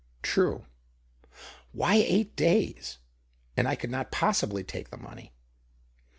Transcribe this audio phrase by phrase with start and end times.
[0.33, 0.65] "True.
[1.73, 2.97] Why eight days?
[3.55, 5.31] And I could Qot possibly take the money."